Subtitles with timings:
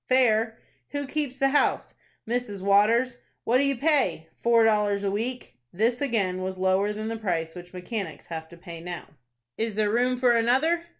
[0.07, 0.57] "Fair."
[0.93, 1.93] "Who keeps the house?"
[2.27, 2.63] "Mrs.
[2.63, 7.17] Waters." "What do you pay?" "Four dollars a week." This again was lower than the
[7.17, 9.05] price which mechanics have to pay now.
[9.59, 10.85] "Is there room for another?"